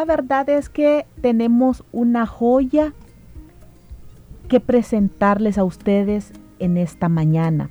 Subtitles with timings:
[0.00, 2.94] La verdad es que tenemos una joya
[4.48, 7.68] que presentarles a ustedes en esta mañana.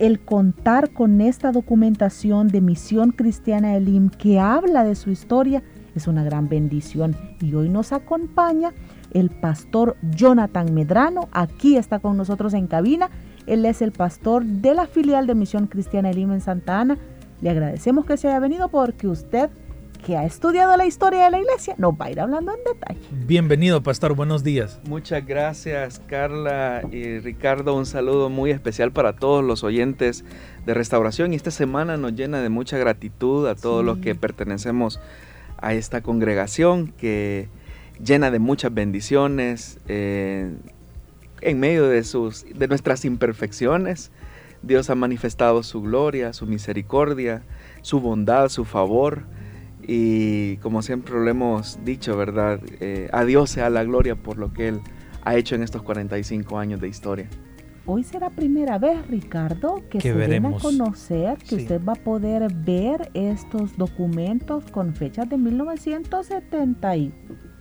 [0.00, 5.62] El contar con esta documentación de Misión Cristiana Elim que habla de su historia
[5.94, 7.14] es una gran bendición.
[7.40, 8.72] Y hoy nos acompaña
[9.12, 11.28] el pastor Jonathan Medrano.
[11.30, 13.08] Aquí está con nosotros en cabina.
[13.46, 16.98] Él es el pastor de la filial de Misión Cristiana Elim en Santa Ana.
[17.40, 19.48] Le agradecemos que se haya venido porque usted
[20.08, 22.98] que ha estudiado la historia de la iglesia nos va a ir hablando en detalle.
[23.26, 24.14] Bienvenido, pastor.
[24.14, 24.80] Buenos días.
[24.88, 27.76] Muchas gracias, Carla y Ricardo.
[27.76, 30.24] Un saludo muy especial para todos los oyentes
[30.64, 31.34] de Restauración.
[31.34, 34.98] Y esta semana nos llena de mucha gratitud a todos los que pertenecemos
[35.58, 37.50] a esta congregación que
[38.02, 40.50] llena de muchas bendiciones eh,
[41.42, 44.10] en medio de, sus, de nuestras imperfecciones.
[44.62, 47.42] Dios ha manifestado su gloria, su misericordia,
[47.82, 49.24] su bondad, su favor
[49.90, 52.60] y como siempre lo hemos dicho, ¿verdad?
[52.78, 54.80] Eh, a Dios sea la gloria por lo que Él
[55.24, 57.26] ha hecho en estos 45 años de historia.
[57.86, 60.62] Hoy será primera vez, Ricardo, que, se veremos.
[60.62, 67.14] a conocer, que usted va a poder ver estos documentos con fechas de 1970 y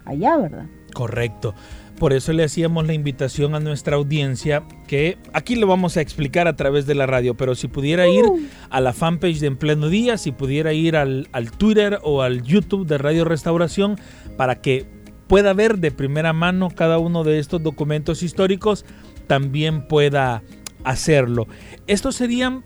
[0.03, 0.66] allá, ¿verdad?
[0.94, 1.55] Correcto.
[1.99, 6.47] Por eso le hacíamos la invitación a nuestra audiencia que aquí lo vamos a explicar
[6.47, 8.39] a través de la radio, pero si pudiera ir uh.
[8.69, 12.43] a la fanpage de En Pleno Día, si pudiera ir al, al Twitter o al
[12.43, 13.99] YouTube de Radio Restauración
[14.37, 14.85] para que
[15.27, 18.86] pueda ver de primera mano cada uno de estos documentos históricos,
[19.25, 20.43] también pueda
[20.83, 21.47] hacerlo.
[21.87, 22.63] Estos serían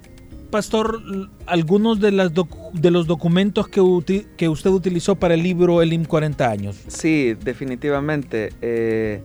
[0.51, 1.01] Pastor,
[1.45, 6.49] algunos de, las de los documentos que, que, usted utilizó para el libro Elim 40
[6.49, 6.77] años.
[6.87, 8.51] Sí, definitivamente.
[8.61, 9.21] Eh,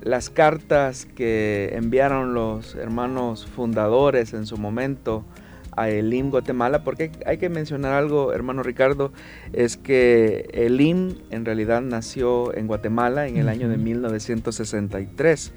[0.00, 5.26] las cartas que enviaron los hermanos fundadores en su momento
[5.72, 9.12] a Elim Guatemala, porque hay que mencionar algo, hermano Ricardo,
[9.52, 15.52] es que Elim en realidad nació en Guatemala en el año de 1963,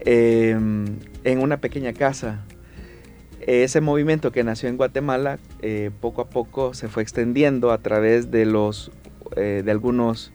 [0.00, 0.84] em,
[1.24, 2.44] en una pequeña casa
[3.46, 8.30] ese movimiento que nació en Guatemala eh, poco a poco se fue extendiendo a través
[8.30, 8.90] de los
[9.36, 10.32] eh, de algunos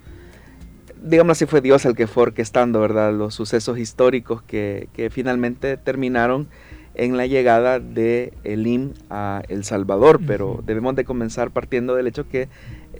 [1.03, 6.47] digamos así fue Dios el que fue orquestando verdad los sucesos históricos que, finalmente terminaron
[6.93, 12.29] en la llegada de Elim a El Salvador pero debemos de comenzar partiendo del hecho
[12.29, 12.47] que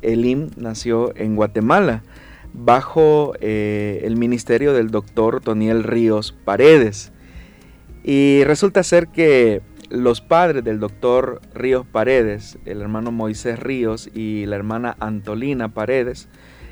[0.02, 2.04] Elim nació en Guatemala
[2.54, 7.12] bajo eh, el ministerio del doctor Toniel Ríos Paredes.
[8.04, 9.62] Y resulta ser que
[9.92, 16.30] los padres del doctor Ríos Paredes, el hermano Moisés Ríos y la hermana Antolina Paredes,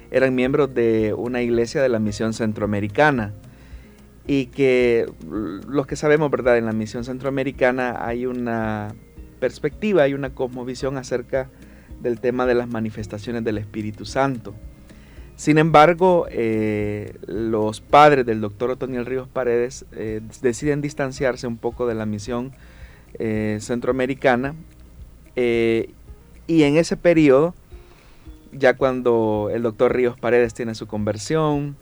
[0.10, 3.34] eran miembros de una iglesia de la misión centroamericana.
[4.26, 6.58] Y que los que sabemos, ¿verdad?
[6.58, 8.96] En la misión centroamericana hay una
[9.40, 11.50] perspectiva, hay una cosmovisión acerca
[12.02, 14.54] del tema de las manifestaciones del Espíritu Santo.
[15.36, 21.88] Sin embargo, eh, los padres del doctor Otoniel Ríos Paredes eh, deciden distanciarse un poco
[21.88, 22.52] de la misión
[23.16, 24.56] eh, centroamericana.
[25.36, 25.92] Eh,
[26.48, 27.54] y en ese periodo,
[28.52, 31.76] ya cuando el doctor Ríos Paredes tiene su conversión,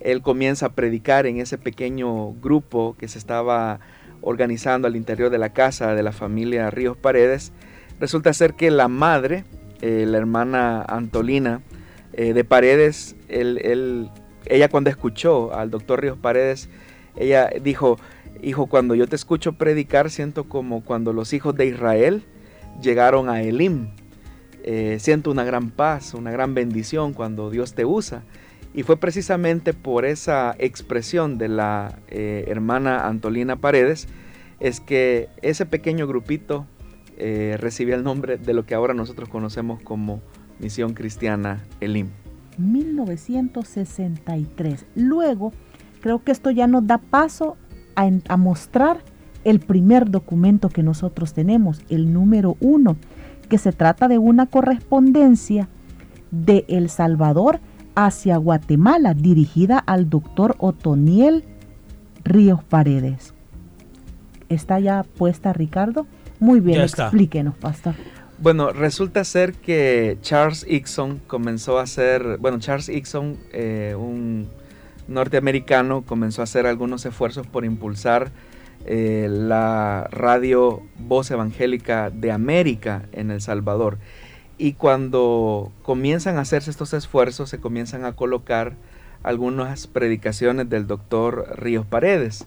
[0.00, 3.80] él comienza a predicar en ese pequeño grupo que se estaba
[4.20, 7.52] organizando al interior de la casa de la familia Ríos Paredes.
[8.00, 9.44] Resulta ser que la madre,
[9.80, 11.60] eh, la hermana Antolina
[12.14, 16.68] de Paredes, ella cuando escuchó al doctor Ríos Paredes,
[17.16, 17.98] ella dijo,
[18.42, 22.24] Hijo, cuando yo te escucho predicar, siento como cuando los hijos de Israel
[22.82, 23.90] llegaron a Elim.
[24.64, 28.24] Eh, siento una gran paz, una gran bendición cuando Dios te usa.
[28.74, 34.08] Y fue precisamente por esa expresión de la eh, hermana Antolina Paredes,
[34.58, 36.66] es que ese pequeño grupito
[37.18, 40.20] eh, recibió el nombre de lo que ahora nosotros conocemos como
[40.58, 42.08] Misión Cristiana Elim.
[42.58, 44.84] 1963.
[44.96, 45.52] Luego,
[46.00, 47.56] creo que esto ya nos da paso
[47.94, 48.98] a, mostrar
[49.44, 52.96] el primer documento que nosotros tenemos, el número uno,
[53.48, 55.68] que se trata de una correspondencia
[56.30, 57.60] de El Salvador
[57.94, 61.44] hacia Guatemala, dirigida al doctor Otoniel
[62.24, 63.34] Ríos Paredes.
[64.48, 66.06] ¿Está ya puesta, Ricardo?
[66.40, 67.94] Muy bien, explíquenos, pastor.
[68.38, 74.48] Bueno, resulta ser que Charles Ixon comenzó a hacer, bueno, Charles Ixon, eh, un
[75.08, 78.30] norteamericano, comenzó a hacer algunos esfuerzos por impulsar
[78.84, 83.98] eh, la radio Voz Evangélica de América en El Salvador.
[84.58, 88.74] Y cuando comienzan a hacerse estos esfuerzos, se comienzan a colocar
[89.22, 92.46] algunas predicaciones del doctor Ríos Paredes.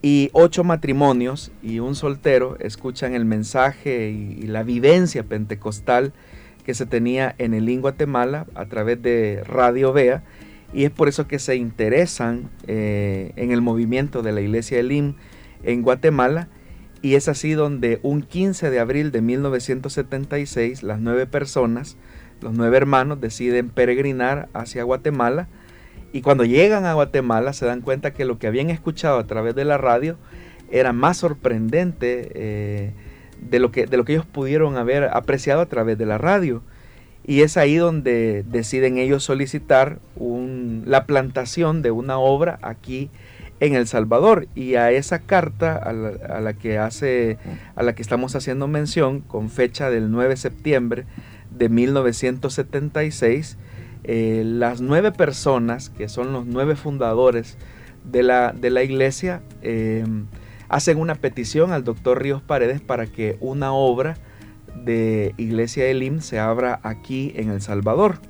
[0.00, 6.12] Y ocho matrimonios y un soltero escuchan el mensaje y, la vivencia pentecostal
[6.64, 10.22] que se tenía en el Guatemala a través de Radio Vea.
[10.72, 15.14] Y es por eso que se interesan eh, en el movimiento de la iglesia Elim
[15.62, 16.48] en Guatemala
[17.00, 21.96] y es así donde un 15 de abril de 1976 las nueve personas,
[22.40, 25.48] los nueve hermanos deciden peregrinar hacia Guatemala
[26.12, 29.54] y cuando llegan a Guatemala se dan cuenta que lo que habían escuchado a través
[29.54, 30.16] de la radio
[30.70, 32.92] era más sorprendente eh,
[33.40, 36.62] de, lo que, de lo que ellos pudieron haber apreciado a través de la radio.
[37.28, 39.98] Y es ahí donde deciden ellos solicitar
[40.86, 43.10] la plantación de una obra aquí
[43.60, 44.48] en El Salvador.
[44.54, 47.36] Y a esa carta a la, que hace
[47.76, 51.04] a la que estamos haciendo mención con fecha del 9 de septiembre
[51.50, 53.58] de 1976
[54.04, 57.58] eh, las nueve personas que son los nueve fundadores
[58.10, 60.24] de la, de la iglesia em,
[60.70, 64.16] hacen una petición al doctor Ríos Paredes para que una obra
[64.84, 68.20] de Iglesia Elim se abra aquí en El Salvador.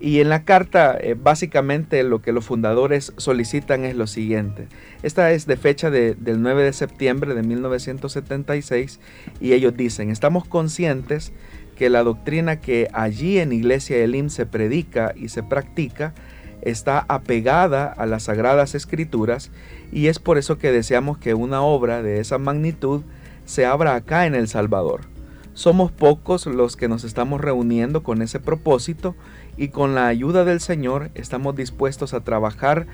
[0.00, 4.66] Y en la carta, eh, básicamente lo que los fundadores solicitan es lo siguiente.
[5.02, 8.98] Esta es de fecha del 9 de septiembre de 1976
[9.40, 11.32] y ellos dicen, estamos conscientes
[11.76, 16.14] que la doctrina que allí en Iglesia Elim se predica y se practica
[16.62, 19.50] está apegada a las sagradas escrituras
[19.92, 23.02] y es por eso que deseamos que una obra de esa magnitud
[23.44, 25.09] se abra acá en El Salvador.
[25.54, 29.14] Somos pocos los que nos estamos reuniendo con ese propósito
[29.56, 32.86] y con la ayuda del Señor estamos dispuestos a trabajar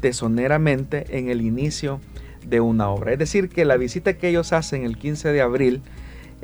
[0.00, 2.00] tesoneramente en el inicio
[2.46, 3.12] de una obra.
[3.12, 5.80] Es decir, que la visita que ellos hacen el 15 de abril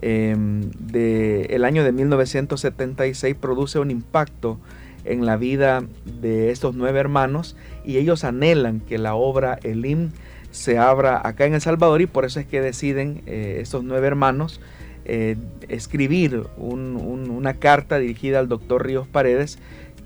[0.01, 4.59] em, del año de 1976 produce un impacto
[5.05, 5.83] en la vida
[6.21, 10.11] de estos nueve hermanos y ellos anhelan que la obra Elim
[10.51, 14.07] se abra acá en El Salvador y por eso es que deciden eh, estos nueve
[14.07, 14.61] hermanos
[15.09, 15.37] eh,
[15.69, 19.59] escribir una carta dirigida al doctor Ríos Paredes,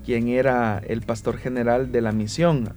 [0.05, 2.73] quien era el pastor general de la misión.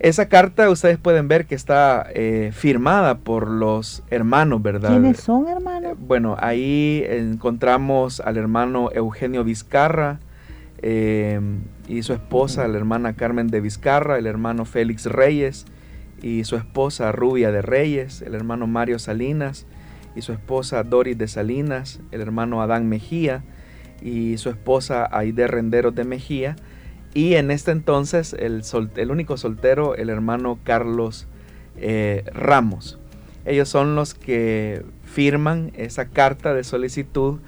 [0.00, 4.90] Esa carta ustedes pueden ver que está eh, firmada por los hermanos, ¿verdad?
[4.90, 5.96] ¿Quiénes son hermanos?
[5.98, 10.20] bueno, ahí encontramos al hermano Eugenio Vizcarra
[10.82, 11.40] eh,
[11.88, 15.66] y su esposa, la hermana Carmen de Vizcarra, el hermano Félix Reyes
[16.22, 19.66] y su esposa Rubia de Reyes, el hermano Mario Salinas,
[20.18, 23.44] y su esposa Doris de Salinas, el hermano Adán Mejía
[24.02, 26.56] y su esposa Aide Renderos de Mejía.
[27.14, 28.62] Y en este entonces el,
[28.96, 31.26] el único soltero, el hermano Carlos
[31.76, 32.98] eh, Ramos.
[33.44, 37.38] Ellos son los que firman esa carta de solicitud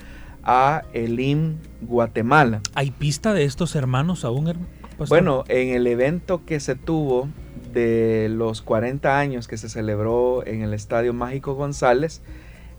[0.45, 2.63] a Elim, Guatemala.
[2.75, 4.67] ¿Hay pista de estos hermanos aún?
[5.09, 7.29] Bueno, en el evento que se tuvo
[7.73, 12.23] de los 40 años que se celebró en el Estadio Mágico González,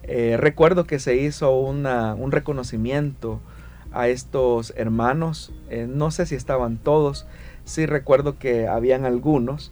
[0.04, 3.40] eh, recuerdo que se hizo un reconocimiento
[3.92, 5.54] a estos hermanos.
[5.70, 7.28] Eh, no sé si estaban todos,
[7.66, 9.72] sí recuerdo que habían algunos.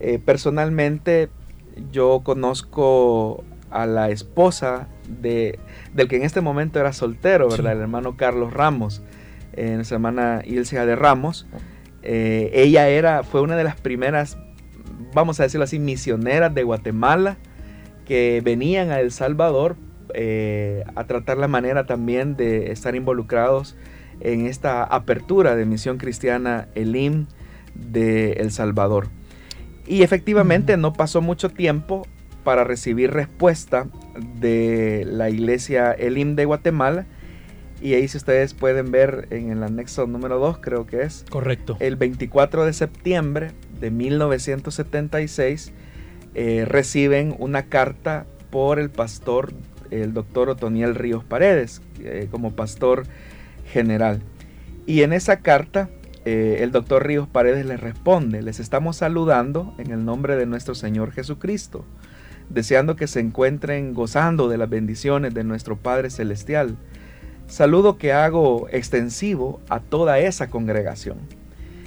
[0.00, 1.28] Eh, personalmente
[1.90, 5.58] yo conozco a la esposa de,
[5.92, 7.72] del que en este momento era soltero, ¿verdad?
[7.72, 9.02] El hermano Carlos Ramos,
[9.56, 11.46] nuestra hermana Ilse de Ramos.
[12.02, 14.38] ella era, fue una de las primeras,
[15.12, 17.38] vamos a decirlo así, misioneras de Guatemala
[18.04, 19.76] que venían a El Salvador
[20.12, 23.76] eh, a tratar la manera también de estar involucrados
[24.20, 27.26] en esta apertura de misión cristiana Elim
[27.74, 29.08] de El Salvador.
[29.86, 32.06] Y efectivamente no pasó mucho tiempo
[32.44, 33.88] para recibir respuesta
[34.40, 37.06] de la iglesia Elim de Guatemala.
[37.82, 41.24] Y ahí si ustedes pueden ver en el anexo número 2, creo que es.
[41.28, 41.76] Correcto.
[41.80, 45.72] El 24 de septiembre de 1976
[46.34, 49.52] eh, reciben una carta por el pastor,
[49.90, 53.04] el doctor Otoniel Ríos Paredes, eh, como pastor
[53.66, 54.20] general.
[54.86, 55.88] Y en esa carta,
[56.24, 60.74] eh, el doctor Ríos Paredes les responde, les estamos saludando en el nombre de nuestro
[60.74, 61.84] Señor Jesucristo,
[62.50, 66.76] deseando que se encuentren gozando de las bendiciones de nuestro Padre Celestial.
[67.46, 71.18] Saludo que hago extensivo a toda esa congregación.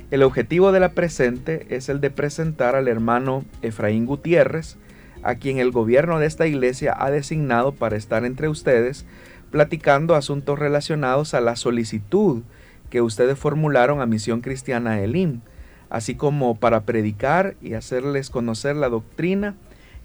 [0.10, 4.78] El objetivo de la presente es el de presentar al hermano Efraín Gutiérrez,
[5.22, 9.06] a quien el gobierno de esta iglesia ha designado para estar entre ustedes,
[9.52, 12.44] platicando asuntos relacionados a la solicitud
[12.90, 15.42] que ustedes formularon a Misión Cristiana Elim,
[15.90, 19.56] así como para predicar y hacerles conocer la doctrina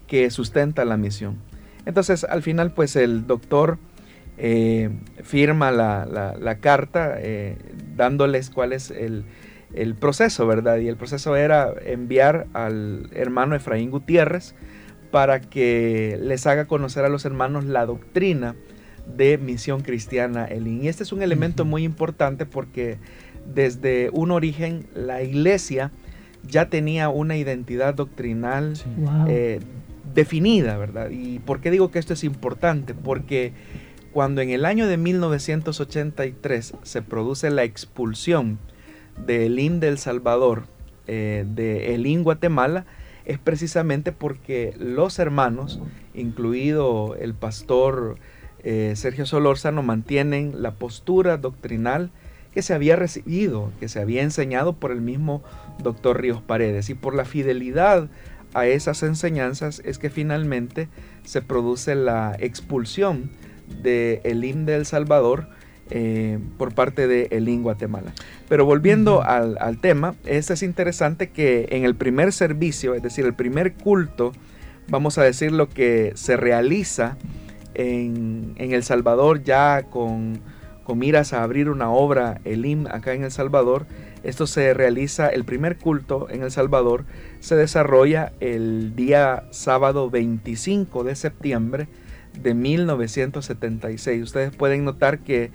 [0.09, 1.37] que sustenta la misión.
[1.87, 3.79] Entonces, al final, pues el doctor
[4.37, 4.91] eh,
[5.23, 7.57] firma la, carta eh,
[7.95, 9.25] dándoles cuál es el,
[9.75, 10.79] el, proceso, ¿verdad?
[10.79, 14.55] Y el proceso era enviar al hermano Efraín Gutiérrez
[15.11, 18.55] para que les haga conocer a los hermanos la doctrina
[19.17, 20.85] de Misión Cristiana Elín.
[20.85, 22.99] Y este es un elemento muy importante porque
[23.55, 25.91] desde un origen la iglesia
[26.49, 28.75] ya tenía una identidad doctrinal
[29.29, 29.61] eh,
[30.14, 31.11] definida, ¿verdad?
[31.11, 32.95] ¿Y por qué digo que esto es importante?
[32.95, 33.52] Porque
[34.12, 38.59] cuando en el año de 1983 se produce la expulsión
[39.16, 40.64] de Elín del Salvador
[41.07, 42.87] eh, de Elín, Guatemala,
[43.25, 45.81] es precisamente porque los hermanos,
[46.14, 48.16] incluido el pastor
[48.64, 52.11] eh, Sergio Solórzano, mantienen la postura doctrinal
[52.52, 55.42] que se había recibido, que se había enseñado por el mismo
[55.83, 56.90] doctor Ríos Paredes.
[56.90, 58.09] Y por la fidelidad
[58.54, 60.88] a esas enseñanzas es que finalmente
[61.25, 63.31] se produce la expulsión
[63.83, 65.49] de Elim de El Salvador
[65.95, 68.15] eh, por parte de Elim Guatemala.
[68.49, 73.35] Pero volviendo al, tema, este es interesante que en el primer servicio, es decir, el
[73.35, 74.33] primer culto,
[74.89, 77.17] vamos a decir lo que se realiza
[77.75, 80.41] en, en El Salvador ya con
[80.85, 83.87] con miras a abrir una obra Elim acá en El Salvador.
[84.23, 87.05] Esto se realiza, el primer culto en El Salvador
[87.41, 91.89] se desarrolla el día sábado 25 de septiembre
[92.41, 94.23] de 1976.
[94.23, 95.51] Ustedes pueden notar que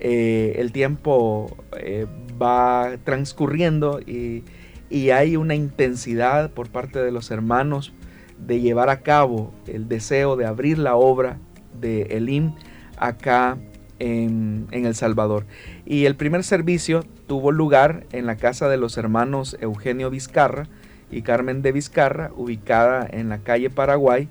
[0.00, 2.06] eh, el tiempo eh,
[2.40, 4.44] va transcurriendo y,
[4.90, 7.92] y hay una intensidad por parte de los hermanos
[8.38, 11.38] de llevar a cabo el deseo de abrir la obra
[11.80, 12.52] de Elim
[12.96, 13.58] acá
[13.98, 15.46] en, El Salvador.
[15.84, 20.68] Y el primer servicio tuvo lugar en la casa de los hermanos Eugenio Vizcarra
[21.10, 24.28] y Carmen de Vizcarra, ubicada en la calle Paraguay,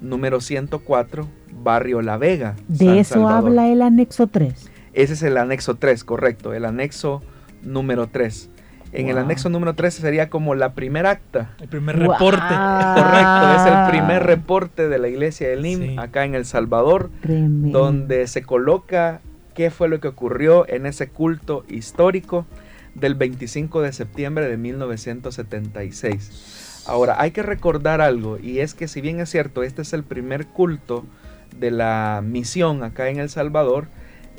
[0.00, 1.26] número 104,
[1.62, 2.56] barrio La Vega.
[2.68, 4.70] De eso habla el anexo 3.
[4.96, 7.20] Ese es el anexo 3, correcto, el anexo
[7.62, 8.48] número 3.
[8.92, 11.50] En el anexo número 13 sería como la primera acta.
[11.60, 12.40] El primer reporte.
[12.40, 18.26] Correcto, es el primer reporte de la iglesia de Lim acá en El Salvador, donde
[18.26, 19.20] se coloca
[19.54, 22.46] qué fue lo que ocurrió en ese culto histórico
[22.94, 26.84] del 25 de septiembre de 1976.
[26.86, 30.04] Ahora, hay que recordar algo, y es que si bien es cierto, este es el
[30.04, 31.04] primer culto
[31.58, 33.88] de la misión acá en El Salvador,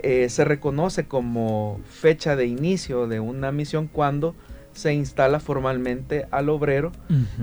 [0.04, 4.36] eh, se reconoce como fecha de inicio de una misión cuando
[4.74, 6.92] se instala formalmente al obrero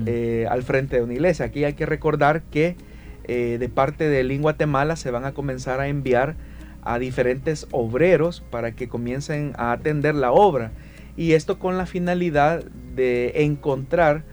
[0.05, 1.45] eh, al frente de una iglesia.
[1.45, 2.77] Aquí hay que recordar que
[3.25, 6.35] eh, de parte de Lin Guatemala se van a comenzar a enviar
[6.83, 10.71] a diferentes obreros para que comiencen a atender la obra.
[11.17, 12.63] Y esto con la finalidad
[12.95, 14.23] de encontrar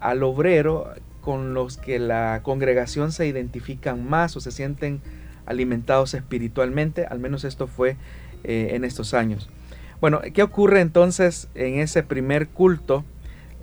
[0.00, 5.00] al obrero con los que la congregación se identifican más o se sienten
[5.48, 7.96] alimentados espiritualmente, al menos esto fue
[8.44, 9.48] eh, en estos años.
[10.00, 13.04] Bueno, ¿qué ocurre entonces en ese primer culto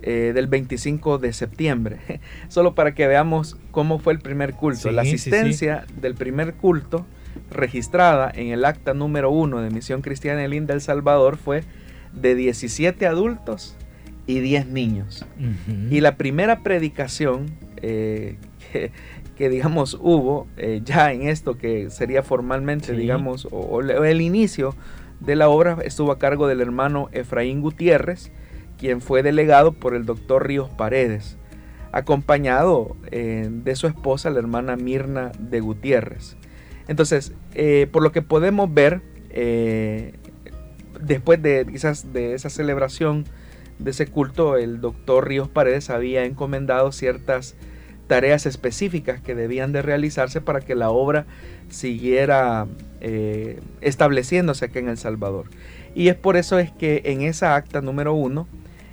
[0.02, 1.98] eh, del 25 de septiembre?
[2.48, 4.90] Solo para que veamos cómo fue el primer culto.
[4.90, 7.06] la asistencia del primer culto
[7.50, 11.64] registrada en el acta número 1 de Misión Cristiana en Linda El Salvador fue
[12.12, 13.76] de 17 adultos
[14.26, 15.24] y 10 niños.
[15.90, 18.36] Y la primera predicación eh,
[18.72, 18.90] que
[19.36, 24.74] digamos hubo eh, ya en esto que sería formalmente digamos o, el inicio
[25.20, 28.32] de la obra estuvo a cargo del hermano Efraín Gutiérrez
[28.78, 31.36] quien fue delegado por el doctor Ríos Paredes
[31.92, 36.36] acompañado eh, de su esposa la hermana Mirna de Gutiérrez.
[36.88, 39.02] Entonces eh, por lo que podemos ver
[40.98, 43.24] después de quizás de esa celebración
[43.78, 47.54] de ese culto el doctor Ríos Paredes había encomendado ciertas
[48.06, 51.26] tareas específicas que debían de realizarse para que la obra
[51.68, 52.66] siguiera
[53.00, 55.46] eh, estableciéndose aquí en El Salvador.
[55.94, 58.46] Y es por eso es que en esa acta número uno,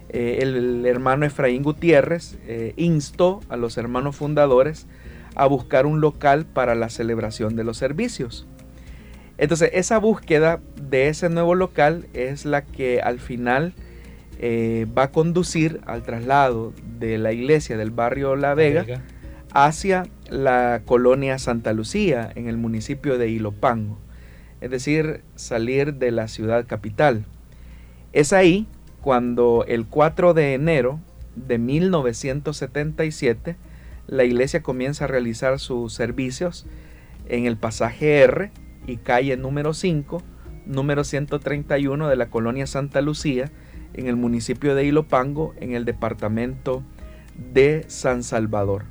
[0.10, 4.88] eh, el, hermano Efraín Gutiérrez eh, instó a los hermanos fundadores
[5.36, 8.48] a buscar un local para la celebración de los servicios.
[9.38, 13.74] Entonces, esa búsqueda de ese nuevo local es la que al final
[14.40, 19.02] eh, va a conducir al traslado de la iglesia del barrio La Vega,
[19.52, 24.00] hacia la colonia Santa Lucía en el municipio de Ilopango,
[24.62, 27.26] es decir, salir de la ciudad capital.
[28.14, 28.68] Es ahí
[29.02, 31.00] cuando el 4 de enero
[31.36, 33.56] de 1977
[34.08, 36.66] la iglesia comienza a realizar sus servicios
[37.28, 38.52] en el pasaje R,
[38.88, 40.22] y calle número 5,
[40.66, 43.52] número 131 de la colonia Santa Lucía,
[43.94, 46.84] en el municipio de Ilopango, en el departamento
[47.54, 48.86] de San Salvador.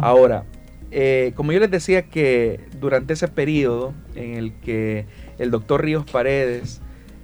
[0.00, 0.44] Ahora,
[0.90, 5.06] eh, como yo les decía que durante ese periodo en el que
[5.38, 6.80] el doctor Ríos Paredes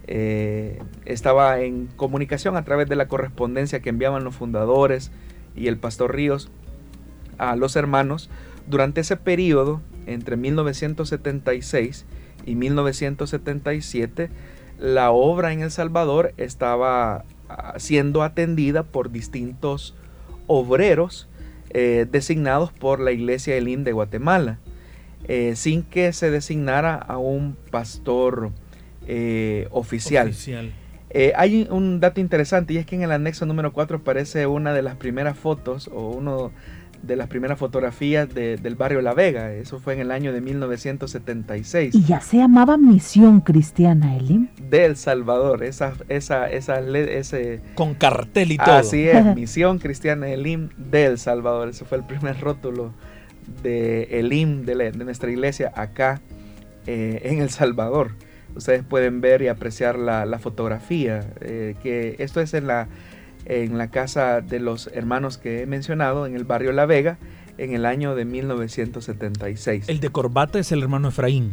[0.07, 5.13] eh, estaba en comunicación a través de la correspondencia que enviaban los fundadores
[5.55, 6.51] y el pastor Ríos
[7.39, 8.31] a los hermanos,
[8.69, 12.05] durante ese periodo, entre 1976
[12.47, 14.31] y 1977,
[14.83, 19.95] la obra en El Salvador estaba ah, siendo atendida por distintos
[20.49, 21.29] obreros
[21.71, 24.59] eh, designados por la Iglesia Elim de Guatemala,
[25.29, 28.51] eh, sin que se designara a un pastor
[29.07, 30.35] eh, oficial.
[31.37, 34.83] hay un dato interesante y es que en el anexo número 4 aparece una de
[34.83, 36.51] las primeras fotos o uno
[37.03, 39.53] de las primeras fotografías del barrio La Vega.
[39.53, 41.95] Eso fue en el año de 1976.
[41.95, 44.49] Y ya se llamaba Misión Cristiana Elim.
[44.71, 47.61] De El Salvador, esa, esa, esa, ese...
[47.75, 48.75] Con cartel y todo.
[48.75, 51.69] Así es, Misión Cristiana Elim de El Salvador.
[51.69, 52.93] Eso fue el primer rótulo
[53.63, 56.21] de Elim, de, de nuestra iglesia acá
[56.87, 58.13] eh, en El Salvador.
[58.55, 62.89] Ustedes pueden ver y apreciar la, fotografía, eh, que esto es en la
[63.45, 67.19] en la casa de los hermanos que he mencionado, en el barrio La Vega,
[67.59, 69.89] en el año de 1976.
[69.89, 71.53] ¿El de corbata es el hermano Efraín?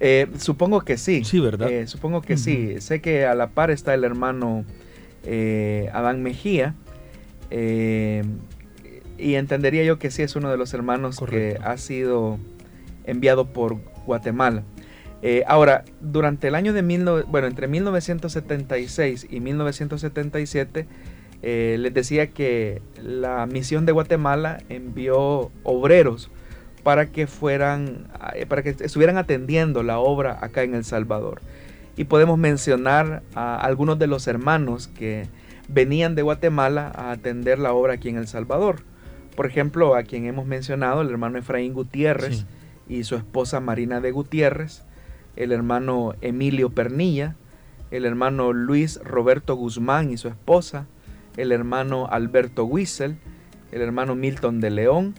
[0.00, 1.24] Eh, supongo que sí.
[1.24, 1.70] Sí, ¿verdad?
[1.70, 2.80] Eh, supongo que sí.
[2.80, 4.64] Sé que a la par está el hermano
[5.24, 6.74] eh, Adán Mejía.
[7.50, 12.38] y entendería yo que sí es uno de los hermanos que ha sido
[13.04, 14.62] enviado por Guatemala.
[15.46, 16.82] Ahora, durante el año de
[17.26, 20.86] bueno, entre 1976 y 1977
[21.40, 26.30] eh, les decía que la misión de Guatemala envió obreros
[26.82, 31.40] para que fueran, eh, para que estuvieran atendiendo la obra acá en El Salvador.
[31.96, 35.26] Y podemos mencionar a algunos de los hermanos que
[35.68, 38.82] venían de Guatemala a atender la obra aquí en El Salvador.
[39.36, 42.46] Por ejemplo, a quien hemos mencionado, el hermano Efraín Gutiérrez
[42.88, 44.82] y su esposa Marina de Gutiérrez,
[45.38, 47.36] el hermano Emilio Pernilla,
[47.92, 50.86] el hermano Luis Roberto Guzmán y su esposa,
[51.36, 53.18] el hermano Alberto Wiesel,
[53.70, 55.14] el hermano Milton de León,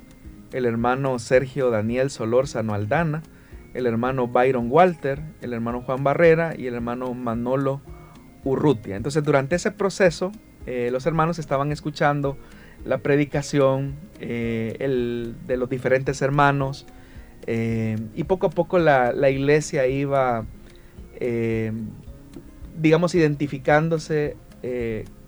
[0.51, 3.23] el hermano Sergio Daniel Solórzano Aldana,
[3.73, 7.79] el hermano Byron Walter, el hermano Juan Barrera y el hermano Manolo
[8.43, 8.97] Urrutia.
[8.97, 10.33] Entonces durante ese proceso
[10.65, 12.37] eh, los hermanos estaban escuchando
[12.83, 16.85] la predicación eh, de los diferentes hermanos
[17.51, 20.45] eh, y poco a poco la, iglesia iba,
[22.77, 24.35] digamos, identificándose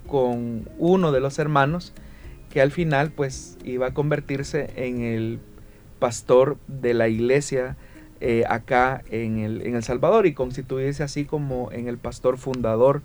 [0.07, 1.93] con uno de los hermanos
[2.51, 5.39] que al final pues iba a convertirse en el
[5.99, 7.77] pastor de la iglesia
[8.19, 13.01] eh, acá en el, en el Salvador y constituirse así como en el pastor fundador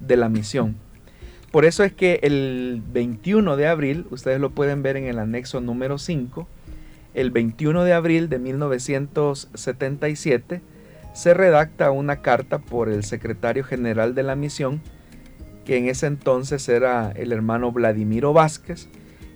[0.00, 0.76] de la misión.
[1.50, 5.60] Por eso es que el 21 de abril, ustedes lo pueden ver en el anexo
[5.60, 6.48] número 5,
[7.14, 10.62] el 21 de abril de 1977
[11.14, 14.82] se redacta una carta por el secretario general de la misión
[15.64, 18.88] que en ese entonces era el hermano Vladimiro Vázquez,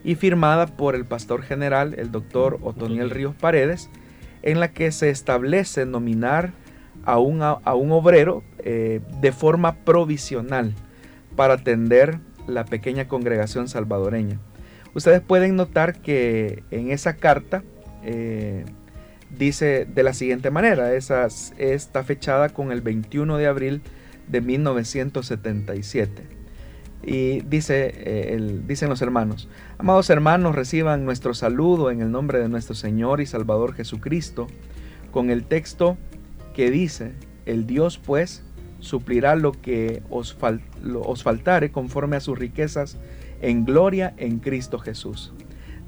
[0.05, 3.91] y firmada por el pastor general, el doctor Otoniel Ríos Paredes,
[4.43, 6.53] en la que se establece nominar
[7.05, 10.75] a un, a un obrero eh, de forma provisional
[11.37, 14.39] para atender la pequeña congregación salvadoreña.
[14.99, 17.63] Ustedes pueden notar que en esa carta
[18.03, 18.65] eh,
[19.31, 23.81] dice de la siguiente manera, esa está fechada con el 21 de abril
[24.27, 26.25] de 1977.
[27.05, 32.49] Y dice, eh, dicen los hermanos, amados hermanos, reciban nuestro saludo en el nombre de
[32.49, 34.49] nuestro Señor y Salvador Jesucristo,
[35.13, 35.97] con el texto
[36.55, 37.13] que dice,
[37.47, 38.43] el Dios pues
[38.81, 40.37] suplirá lo que os,
[41.05, 42.99] os faltare conforme a sus riquezas
[43.41, 45.33] en gloria en Cristo Jesús.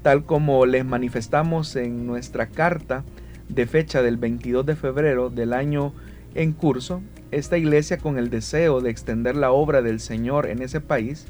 [0.01, 3.03] Tal como les manifestamos en nuestra carta
[3.49, 5.93] de fecha del 22 de febrero del año
[6.33, 10.81] en curso, esta iglesia con el deseo de extender la obra del Señor en ese
[10.81, 11.27] país,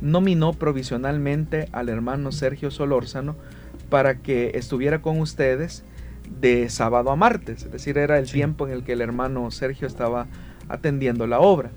[0.00, 3.36] nominó provisionalmente al hermano Sergio Solórzano
[3.90, 5.84] para que estuviera con ustedes
[6.40, 9.86] de sábado a martes, es decir, era el tiempo en el que el hermano Sergio
[9.86, 10.26] estaba
[10.68, 11.70] atendiendo la obra.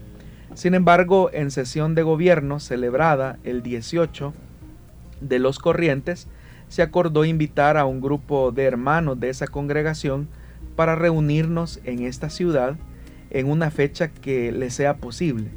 [0.54, 4.34] Sin embargo, en sesión de gobierno celebrada el 18
[5.22, 6.28] de los Corrientes,
[6.68, 10.28] se acordó invitar a un grupo de hermanos de esa congregación
[10.76, 12.76] para reunirnos en esta ciudad
[13.30, 15.50] en una fecha que le sea posible,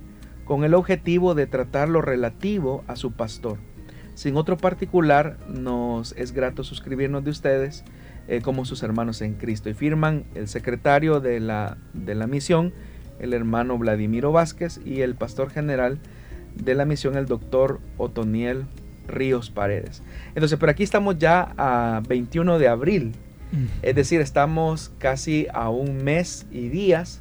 [0.44, 3.59] con el objetivo de tratar lo relativo a su pastor.
[4.14, 7.85] Sin otro particular, nos es grato suscribirnos de ustedes
[8.28, 9.68] eh, como sus hermanos en Cristo.
[9.68, 12.72] Y firman el secretario de la, de la misión,
[13.20, 15.98] el hermano Vladimiro Vázquez, y el pastor general
[16.55, 18.64] de la misión, el doctor Otoniel
[19.07, 20.03] Ríos Paredes.
[20.35, 23.12] Entonces, pero aquí estamos ya a 21 de abril,
[23.83, 27.20] es decir, estamos casi a un mes y días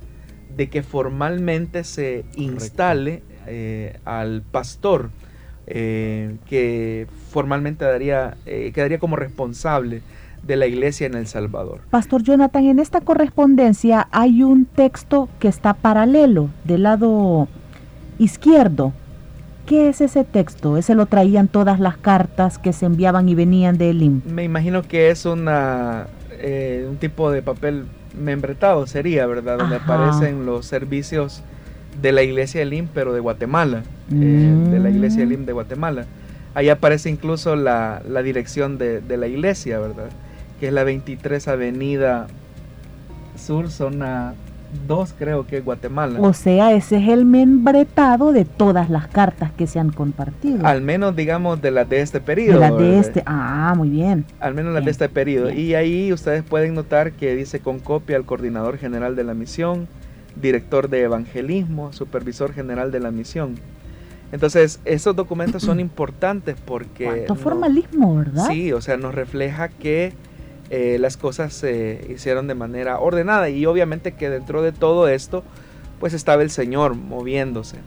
[0.58, 5.12] de que formalmente se instale eh, al pastor
[5.66, 10.02] eh, que formalmente daría, eh, quedaría como responsable
[10.44, 11.82] de la iglesia en El Salvador.
[11.90, 17.48] Pastor Jonathan, en esta correspondencia hay un texto que está paralelo del lado
[18.20, 18.94] izquierdo.
[19.66, 20.78] ¿Qué es ese texto?
[20.78, 24.22] ¿Ese lo traían todas las cartas que se enviaban y venían de Elim?
[24.26, 26.08] Me imagino que es una,
[26.90, 27.86] un tipo de papel
[28.20, 29.58] membretado, sería, ¿verdad?
[29.58, 31.42] Donde aparecen los servicios
[32.02, 36.06] de la iglesia Elim, pero de Guatemala, eh, de la iglesia Elim de Guatemala.
[36.56, 40.10] Ahí aparece incluso la, dirección de, de, la iglesia, ¿verdad?
[40.64, 42.28] Que es la 23 Avenida
[43.36, 44.34] Sur, zona
[44.88, 46.22] 2 creo que Guatemala.
[46.22, 50.66] O sea, ese es el membretado de todas las cartas que se han compartido.
[50.66, 52.62] Al menos digamos de las de este periodo.
[52.62, 54.24] De las de este, ah, muy bien.
[54.40, 55.52] Al menos las de este periodo.
[55.52, 59.90] Y ahí ustedes pueden notar que dice con copia al coordinador general de la misión,
[60.42, 63.56] director de evangelismo, supervisor general de la misión.
[64.32, 67.04] Entonces, esos documentos son importantes porque...
[67.04, 68.48] ¿Cuánto formalismo, verdad?
[68.48, 70.14] Sí, o sea, nos refleja que
[70.76, 75.44] eh, las cosas se hicieron de manera ordenada y obviamente que dentro de todo esto
[76.00, 77.78] pues estaba el Señor moviéndose.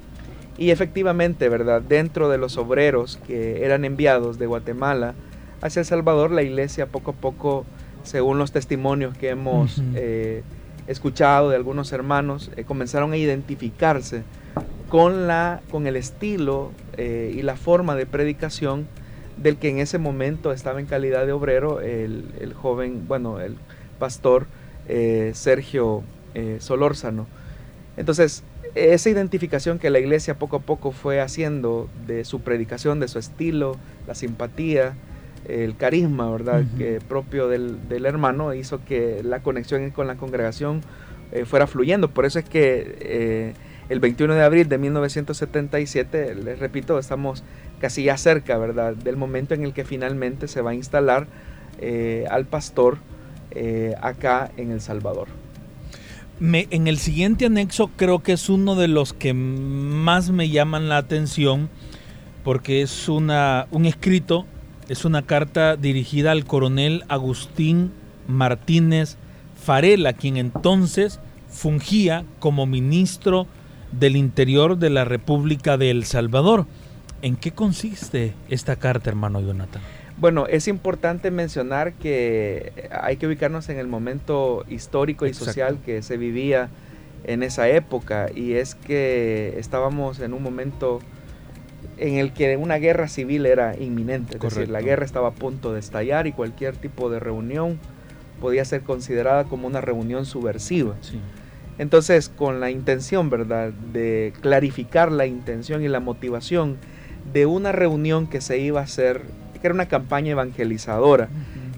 [0.56, 1.82] Y efectivamente, ¿verdad?
[1.82, 5.14] Dentro de los obreros que eran enviados de Guatemala
[5.62, 7.66] hacia El Salvador, la iglesia poco a poco,
[8.04, 10.44] según los testimonios que hemos eh,
[10.86, 14.22] escuchado de algunos hermanos, eh, comenzaron a identificarse
[14.88, 18.86] con, la, con el estilo y la forma de predicación
[19.36, 23.56] del que en ese momento estaba en calidad de obrero el, joven, bueno, el
[23.98, 24.46] pastor
[24.88, 26.02] eh, Sergio
[26.34, 27.26] eh, Solórzano.
[27.96, 28.42] Entonces,
[28.74, 33.18] esa identificación que la iglesia poco a poco fue haciendo de su predicación, de su
[33.18, 34.94] estilo, la simpatía,
[35.48, 40.82] el carisma, ¿verdad?, que propio del, hermano hizo que la conexión con la congregación
[41.32, 42.10] eh, fuera fluyendo.
[42.10, 43.54] Por eso es que
[43.88, 47.44] el 21 de abril de 1977, les repito, estamos
[47.80, 51.26] casi ya cerca, ¿verdad?, del momento en el que finalmente se va a instalar
[51.78, 52.98] eh, al pastor
[53.50, 55.28] eh, acá en El Salvador.
[56.38, 60.98] En el siguiente anexo creo que es uno de los que más me llaman la
[60.98, 61.70] atención
[62.44, 64.44] porque es una, un escrito,
[64.88, 67.90] es una carta dirigida al coronel Agustín
[68.28, 69.16] Martínez
[69.60, 73.46] Farela, quien entonces fungía como ministro
[73.90, 76.66] del Interior de la República de El Salvador.
[77.26, 79.82] ¿En qué consiste esta carta, hermano Jonathan?
[80.16, 86.02] Bueno, es importante mencionar que hay que ubicarnos en el momento histórico y social que
[86.02, 86.68] se vivía
[87.24, 91.00] en esa época y es que estábamos en un momento
[91.96, 95.72] en el que una guerra civil era inminente, es decir, la guerra estaba a punto
[95.72, 97.80] de estallar y cualquier tipo de reunión
[98.40, 100.94] podía ser considerada como una reunión subversiva.
[101.78, 106.76] Entonces, con la intención, ¿verdad?, de clarificar la intención y la motivación
[107.32, 109.22] de una reunión que se iba a hacer,
[109.60, 111.28] que era una campaña evangelizadora,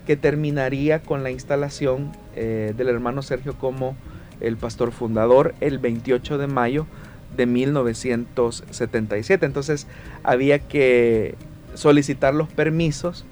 [0.06, 3.96] que terminaría con la instalación eh, del hermano Sergio como
[4.40, 6.86] el pastor fundador el 28 de mayo
[7.36, 9.44] de 1977.
[9.44, 9.86] Entonces
[10.22, 11.34] había que
[11.74, 13.24] solicitar los permisos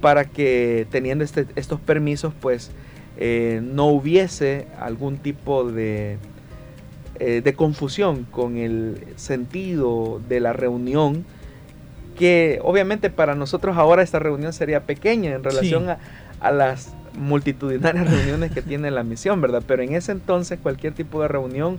[0.00, 2.70] para que teniendo este, estos permisos pues
[3.16, 6.18] eh, no hubiese algún tipo de,
[7.18, 11.24] eh, de confusión con el sentido de la reunión
[12.18, 18.52] que obviamente para nosotros ahora esta reunión sería pequeña en relación a, las multitudinarias reuniones
[18.52, 19.62] que tiene la misión, ¿verdad?
[19.66, 21.78] Pero en ese entonces cualquier tipo de reunión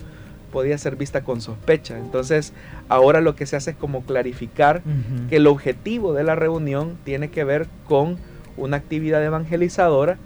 [0.52, 1.98] podía ser vista con sospecha.
[1.98, 2.54] Entonces,
[2.88, 4.82] ahora lo que se hace es como clarificar
[5.30, 8.18] que el objetivo de la reunión tiene que ver con
[8.58, 10.18] una actividad evangelizadora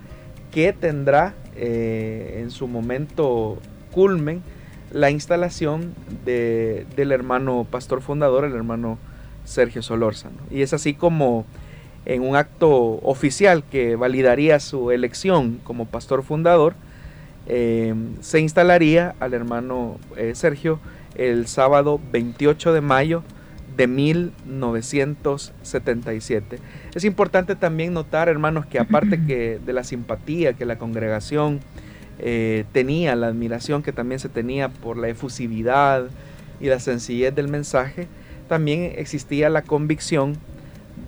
[0.51, 3.59] que tendrá eh, en su momento
[3.91, 4.41] culmen
[4.91, 5.93] la instalación
[6.25, 8.97] de, del hermano pastor fundador, el hermano
[9.45, 10.37] Sergio Solórzano.
[10.51, 11.45] Y es así como
[12.05, 12.69] en un acto
[13.03, 16.75] oficial que validaría su elección como pastor fundador,
[17.47, 20.79] eh, se instalaría al hermano eh, Sergio
[21.15, 23.23] el sábado 28 de mayo
[23.75, 26.59] de 1977.
[26.93, 31.59] Es importante también notar, hermanos, que aparte que de la simpatía que la congregación
[32.19, 36.05] eh, tenía, la admiración que también se tenía por la efusividad
[36.61, 38.07] y la sencillez del mensaje,
[38.53, 40.37] también existía la convicción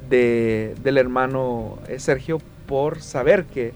[0.10, 3.71] de, del hermano eh, Sergio por saber que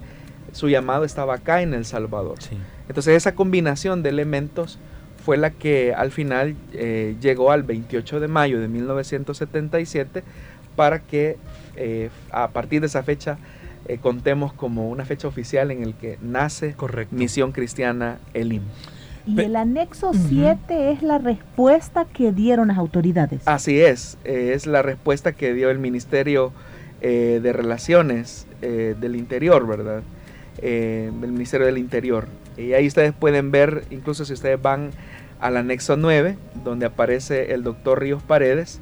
[0.53, 2.39] su llamado estaba acá en El Salvador.
[2.87, 4.79] Entonces esa combinación de elementos
[5.23, 10.23] fue la que al final eh, llegó al 28 de mayo de 1977
[10.75, 11.37] para que
[11.75, 13.37] eh, a partir de esa fecha
[13.87, 16.75] eh, contemos como una fecha oficial en el que nace
[17.11, 18.63] Misión Cristiana Elim.
[19.35, 23.41] Y el anexo 7 es la respuesta que dieron las autoridades.
[23.45, 26.51] Así es, es la respuesta que dio el Ministerio
[27.01, 30.01] de Relaciones del Interior, ¿verdad?
[30.61, 32.27] del Ministerio del Interior.
[32.57, 34.91] Y ahí ustedes pueden ver, incluso si ustedes van
[35.39, 38.81] al anexo 9, donde aparece el doctor Ríos Paredes,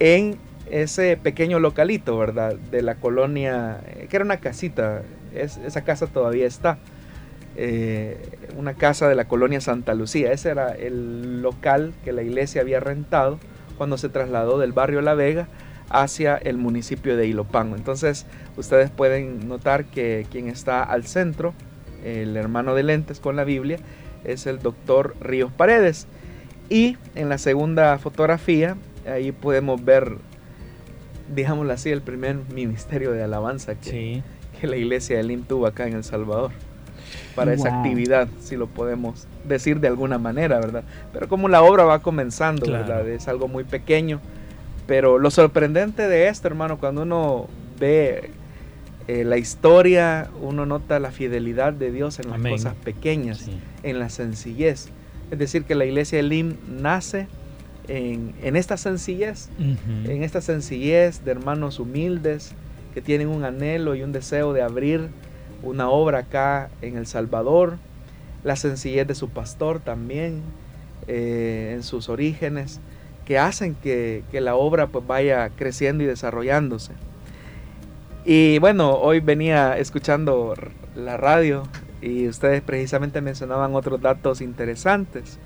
[0.00, 0.36] en
[0.70, 2.56] ese pequeño localito, ¿verdad?
[2.56, 5.02] De la colonia, eh, que era una casita,
[5.34, 6.78] esa casa todavía está.
[7.54, 8.16] Eh,
[8.56, 10.32] una casa de la colonia Santa Lucía.
[10.32, 13.38] Ese era el local que la iglesia había rentado
[13.76, 15.48] cuando se trasladó del barrio La Vega
[15.90, 17.76] hacia el municipio de Ilopango.
[17.76, 21.52] Entonces, ustedes pueden notar que quien está al centro,
[22.04, 23.78] el hermano de lentes con la Biblia,
[24.24, 26.06] es el doctor Ríos Paredes.
[26.70, 30.16] Y en la segunda fotografía, ahí podemos ver,
[31.34, 34.22] digámoslo así, el primer ministerio de alabanza que,
[34.58, 36.52] que la iglesia de Lim tuvo acá en El Salvador.
[37.34, 40.84] Para esa actividad, si lo podemos decir de alguna manera, ¿verdad?
[41.12, 43.08] Pero como la obra va comenzando, ¿verdad?
[43.08, 44.20] Es algo muy pequeño.
[44.86, 47.48] Pero lo sorprendente de esto, hermano, cuando uno
[47.78, 48.30] ve
[49.08, 53.48] eh, la historia, uno nota la fidelidad de Dios en las cosas pequeñas,
[53.82, 54.88] en la sencillez.
[55.30, 57.26] Es decir, que la iglesia de Lim nace
[57.88, 62.52] en, esta sencillez, en esta sencillez de hermanos humildes
[62.94, 65.08] que tienen un anhelo y un deseo de abrir
[65.62, 67.78] una obra acá en El Salvador,
[68.44, 70.42] la sencillez de su pastor también,
[71.06, 72.80] eh, en sus orígenes,
[73.24, 76.92] que hacen que, que la obra pues vaya creciendo y desarrollándose.
[78.24, 80.54] Y bueno, hoy venía escuchando
[80.94, 81.64] la radio
[82.00, 85.38] y ustedes precisamente mencionaban otros datos interesantes.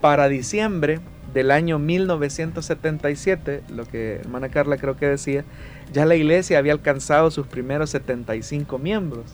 [0.00, 1.00] Para diciembre
[1.32, 5.44] del año 1977, lo que hermana Carla creo que decía,
[5.92, 9.26] ya la iglesia había alcanzado sus primeros 75 miembros.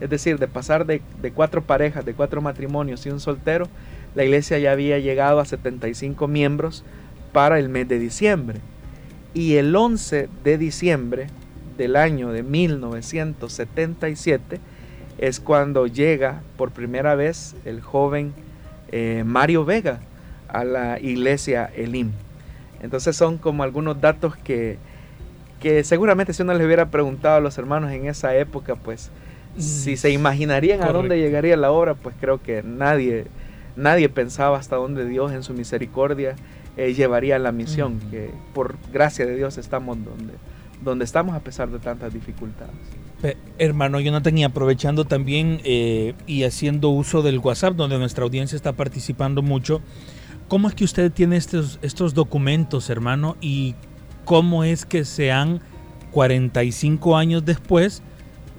[0.00, 1.02] Es decir, de pasar de,
[1.34, 3.68] cuatro parejas, de cuatro matrimonios y un soltero,
[4.14, 6.84] la iglesia ya había llegado a 75 miembros
[7.32, 8.60] para el mes de diciembre.
[9.34, 11.26] Y el 11 de diciembre
[11.78, 14.60] del año de 1977
[15.18, 18.34] es cuando llega por primera vez el joven
[18.90, 20.00] eh, Mario Vega
[20.52, 22.12] a la iglesia Elim.
[22.82, 24.78] Entonces son como algunos datos que,
[25.60, 29.10] que seguramente si uno les hubiera preguntado a los hermanos en esa época, pues
[29.58, 33.26] si se imaginarían a dónde llegaría la obra, pues creo que nadie,
[33.76, 36.36] nadie pensaba hasta dónde Dios en su misericordia
[36.76, 40.34] eh, llevaría la misión, que por gracia de Dios estamos donde,
[40.82, 42.74] donde estamos a pesar de tantas dificultades.
[43.58, 48.72] hermano Jonathan, y aprovechando también eh, y haciendo uso del WhatsApp, donde nuestra audiencia está
[48.72, 49.82] participando mucho,
[50.52, 53.38] ¿cómo es que usted tiene estos, estos documentos, hermano?
[53.40, 53.74] ¿Y
[54.26, 55.62] cómo es que se han,
[56.10, 58.02] 45 años después,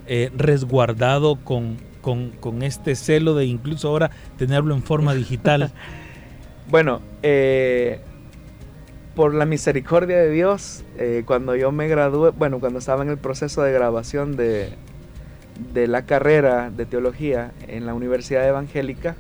[0.07, 5.71] eh, resguardado con, con, con, este celo de incluso ahora tenerlo en forma digital?
[6.67, 7.99] bueno, eh,
[9.13, 13.19] por la misericordia de Dios, eh, cuando yo me gradué, bueno, cuando estaba en el
[13.19, 14.73] proceso de grabación de,
[15.75, 19.15] de la carrera de teología en la Universidad Evangélica,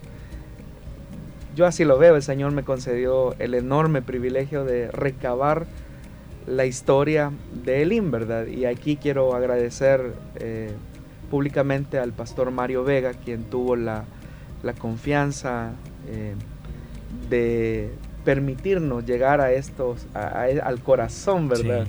[1.55, 5.65] yo así lo veo, el Señor me concedió el enorme privilegio de recabar
[6.47, 7.31] la historia
[7.63, 8.47] de Elim, ¿verdad?
[8.47, 10.71] Y aquí quiero agradecer eh,
[11.29, 14.05] públicamente al pastor Mario Vega, quien tuvo la,
[14.79, 15.71] confianza
[16.07, 16.35] eh,
[17.29, 17.91] de
[18.25, 21.87] permitirnos llegar a estos, al corazón, ¿verdad?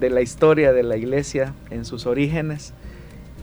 [0.00, 2.72] De la historia de la iglesia en sus orígenes.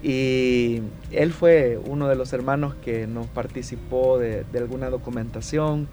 [0.03, 5.87] Y él fue uno de los hermanos que nos participó de, alguna documentación.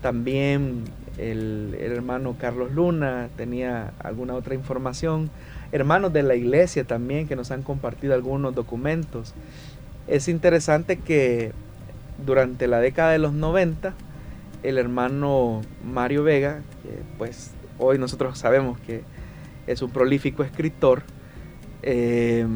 [0.00, 0.84] También
[1.18, 5.28] el, hermano Carlos Luna tenía alguna otra información.
[5.72, 9.34] Hermanos de la iglesia también que nos han compartido algunos documentos.
[10.06, 11.50] Es interesante que
[12.24, 13.92] durante la década de los 90,
[14.62, 19.02] el hermano Mario Vega, que pues hoy nosotros sabemos que
[19.66, 21.02] es un prolífico escritor,
[21.82, 22.46] eh,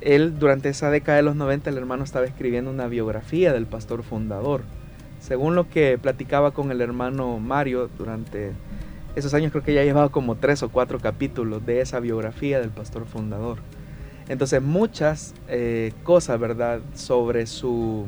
[0.00, 4.02] él durante esa década de los 90 el hermano estaba escribiendo una biografía del pastor
[4.02, 4.62] fundador.
[5.20, 8.52] Según lo que platicaba con el hermano Mario durante
[9.16, 12.70] esos años, creo que ya llevaba como tres o cuatro capítulos de esa biografía del
[12.70, 13.58] pastor fundador.
[14.28, 18.06] Entonces muchas eh, cosas, ¿verdad?, sobre su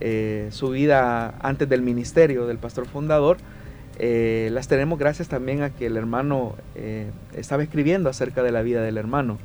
[0.00, 3.38] eh, su vida antes del ministerio del pastor fundador,
[3.98, 6.56] eh, las tenemos gracias también a que el hermano
[7.32, 9.38] estaba escribiendo acerca de la vida del hermano.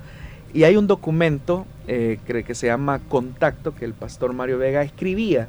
[0.53, 5.47] Y hay un documento eh, que se llama Contacto que el pastor Mario Vega escribía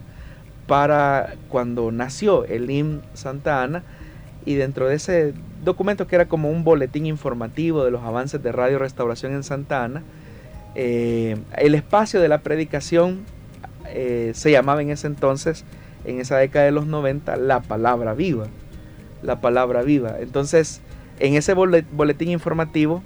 [0.66, 3.82] para cuando nació el IM Santa Ana
[4.44, 5.34] y dentro de ese
[5.64, 9.84] documento que era como un boletín informativo de los avances de Radio Restauración en Santa
[9.84, 10.02] Ana,
[10.74, 13.20] eh, el espacio de la predicación
[13.88, 15.64] eh, se llamaba en ese entonces,
[16.04, 18.46] en esa década de los 90, la palabra viva.
[19.22, 20.16] La palabra viva.
[20.20, 20.80] Entonces,
[21.18, 23.02] en ese boletín informativo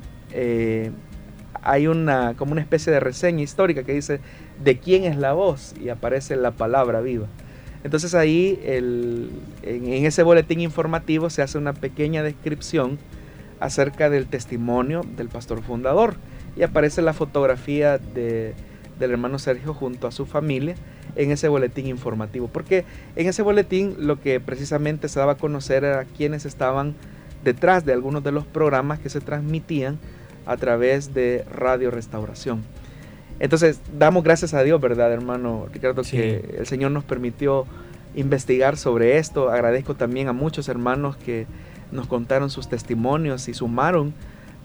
[1.64, 4.20] hay una como una especie de reseña histórica que dice
[4.62, 7.26] de quién es la voz y aparece la palabra viva.
[7.82, 9.30] Entonces ahí en,
[9.62, 12.98] ese boletín informativo se hace una pequeña descripción
[13.60, 16.16] acerca del testimonio del pastor fundador
[16.56, 18.54] y aparece la fotografía del
[18.98, 20.76] hermano Sergio junto a su familia
[21.16, 22.48] en ese boletín informativo.
[22.48, 22.84] Porque
[23.16, 26.94] en ese boletín lo que precisamente se daba a conocer era quienes estaban
[27.42, 29.98] detrás de algunos de los programas que se transmitían
[30.46, 32.62] a través de Radio Restauración.
[33.40, 36.02] Entonces, damos gracias a Dios, ¿verdad, hermano Ricardo?
[36.02, 37.66] Que el Señor nos permitió
[38.14, 39.50] investigar sobre esto.
[39.50, 41.46] Agradezco también a muchos hermanos que
[41.90, 44.14] nos contaron sus testimonios y sumaron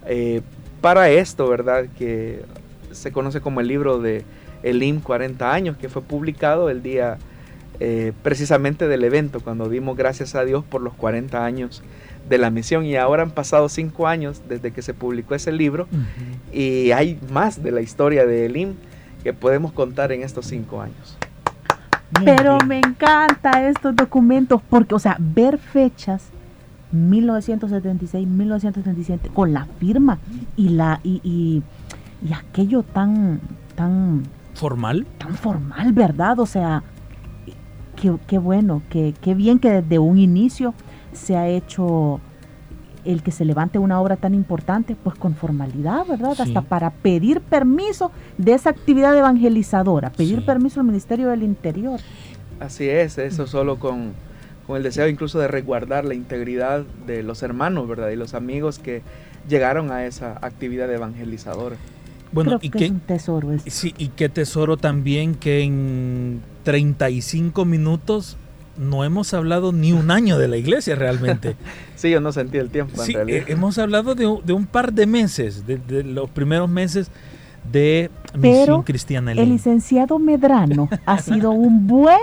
[0.05, 0.41] eh,
[0.81, 1.85] para esto, ¿verdad?
[1.97, 2.43] Que
[2.91, 4.23] se conoce como el libro de
[4.63, 7.17] Elim 40 años, que fue publicado el día
[7.79, 11.81] eh, precisamente del evento, cuando dimos gracias a Dios por los 40 años
[12.29, 15.87] de la misión y ahora han pasado cinco años desde que se publicó ese libro
[16.53, 18.75] y hay más de la historia de Elim
[19.23, 21.17] que podemos contar en estos cinco años.
[22.23, 26.29] Pero me encanta estos documentos porque, o sea, ver fechas
[26.91, 30.17] 1976, 1977 con la firma
[30.55, 31.61] y la y, y,
[32.27, 33.39] y aquello tan
[33.75, 34.23] tan
[34.55, 36.39] formal, tan formal, ¿verdad?
[36.39, 36.83] O sea,
[37.95, 40.73] qué, qué bueno, qué, qué bien que desde un inicio
[41.13, 42.19] se ha hecho
[43.05, 46.39] el que se levante una obra tan importante, pues con formalidad, ¿verdad?
[46.39, 51.99] Hasta para pedir permiso de esa actividad evangelizadora, pedir permiso al Ministerio del Interior.
[52.59, 54.13] Así es, eso solo con,
[54.67, 58.09] con, el deseo incluso de resguardar la integridad de los hermanos, ¿verdad?
[58.09, 59.01] Y los amigos que
[59.47, 61.77] llegaron a esa actividad evangelizadora.
[62.31, 63.49] Bueno, y que es un tesoro.
[63.65, 68.37] Sí, y qué tesoro también que en 35 minutos
[68.79, 71.55] no hemos hablado ni un año de la iglesia realmente.
[71.95, 73.03] sí, yo no sentí el tiempo.
[73.03, 77.11] Sí, eh, hemos hablado de, un par de meses, de, los primeros meses
[77.71, 79.33] de Misión Cristiana.
[79.33, 82.17] El licenciado Medrano ha sido un buen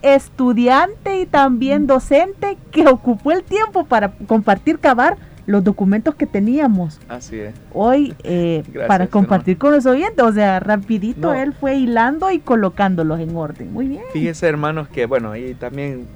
[0.00, 7.00] estudiante y también docente que ocupó el tiempo para compartir cavar los documentos que teníamos
[7.08, 7.54] Así es.
[7.72, 10.24] hoy eh, para compartir con los oyentes.
[10.24, 13.72] O sea, rapidito él fue hilando y colocándolos en orden.
[13.72, 14.02] Muy bien.
[14.12, 16.06] Fíjense, hermanos, que bueno, y también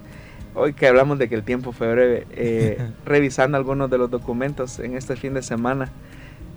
[0.54, 4.78] hoy que hablamos de que el tiempo fue breve, eh, revisando algunos de los documentos
[4.78, 5.90] en este fin de semana,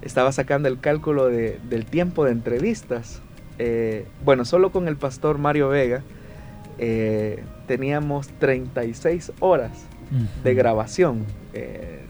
[0.02, 3.22] estaba sacando el cálculo de, del tiempo de entrevistas.
[3.58, 6.02] Eh, bueno, solo con el pastor Mario Vega
[7.68, 9.90] teníamos 36 horas
[10.44, 11.26] de grabación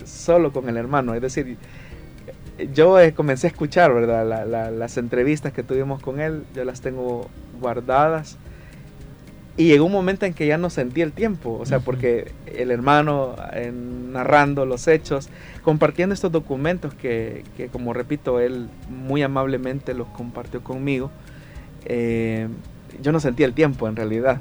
[0.06, 1.14] solo con el hermano.
[1.14, 1.58] Es decir,
[2.74, 4.72] yo eh, comencé a escuchar, ¿verdad?
[4.72, 7.28] las entrevistas que tuvimos con él, yo las tengo
[7.60, 8.38] guardadas.
[9.58, 12.72] Y llegó un momento en que ya no sentí el tiempo, o sea, porque el
[12.72, 13.36] hermano
[14.10, 15.30] narrando los hechos,
[15.64, 21.12] compartiendo estos documentos que, como repito, él muy amablemente los compartió conmigo,
[21.84, 22.48] eh,
[23.02, 24.40] yo no sentí el tiempo en realidad.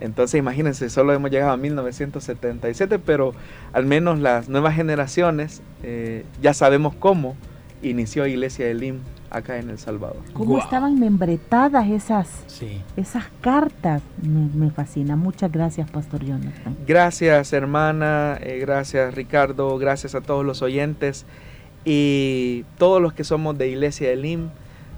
[0.00, 3.34] Entonces imagínense, solo hemos llegado a 1977, pero
[3.72, 7.36] al menos las nuevas generaciones eh, ya sabemos cómo
[7.82, 10.22] inició Iglesia de Lim acá en El Salvador.
[10.32, 12.44] ¿Cómo estaban membretadas esas,
[12.96, 14.02] esas cartas?
[14.22, 15.16] Me, fascina.
[15.16, 16.76] Muchas gracias, Pastor Jonathan.
[16.86, 18.38] Gracias, hermana.
[18.40, 19.78] Eh, gracias, Ricardo.
[19.78, 21.26] Gracias a todos los oyentes.
[21.84, 24.48] Y todos los que somos de Iglesia de Lim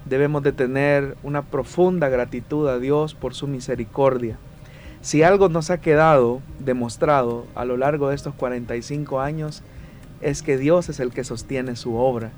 [0.04, 4.38] debemos de tener una profunda gratitud a Dios por su misericordia
[5.00, 9.62] si algo nos ha quedado demostrado a lo largo de estos 45 años,
[10.20, 12.32] es que Dios es el que sostiene su obra.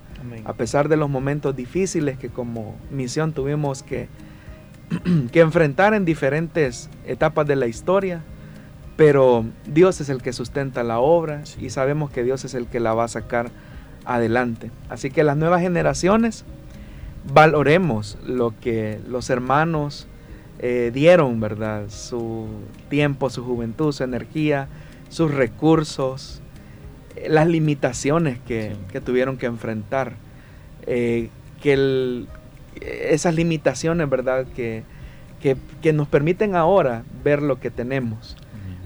[0.44, 4.08] A pesar de los momentos difíciles que como misión tuvimos que,
[5.32, 8.22] que enfrentar en diferentes etapas de la historia,
[8.96, 12.80] pero Dios es el que sustenta la obra y sabemos que Dios es el que
[12.80, 13.50] la va a sacar
[14.04, 14.70] adelante.
[14.90, 16.44] Así que las nuevas generaciones
[17.32, 20.06] valoremos lo que los hermanos
[20.62, 21.88] eh, dieron, ¿verdad?
[21.88, 22.46] Su
[22.90, 24.68] tiempo, su juventud, su energía,
[25.08, 26.42] sus recursos,
[27.16, 30.16] eh, las limitaciones que, tuvieron que enfrentar.
[30.86, 31.30] Eh,
[31.62, 32.26] que
[32.82, 34.46] esas limitaciones, ¿verdad?
[34.54, 34.84] Que,
[35.40, 38.36] que, nos permiten ahora ver lo que tenemos.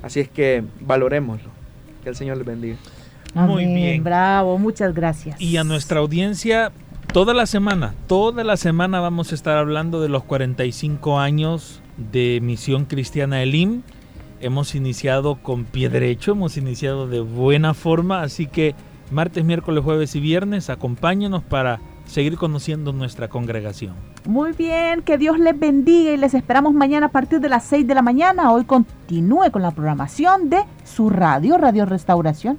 [0.01, 1.51] Así es que valoremoslo.
[2.05, 2.77] Que el Señor les bendiga.
[3.35, 4.05] Muy bien.
[4.05, 5.41] Bravo, muchas gracias.
[5.41, 6.70] Y a nuestra audiencia,
[7.15, 12.41] toda la semana, toda la semana vamos a estar hablando de los 45 años de
[12.43, 13.83] Misión Cristiana Elim.
[14.41, 18.75] Hemos iniciado con pie derecho, hemos iniciado de buena forma, así que
[19.12, 23.95] martes, miércoles, jueves y viernes acompáñenos para seguir conociendo nuestra congregación.
[24.27, 27.87] Muy bien, que Dios les bendiga y les esperamos mañana a partir de las 6
[27.87, 28.51] de la mañana.
[28.51, 32.59] Hoy continúe con la programación de su radio, Radio Restauración.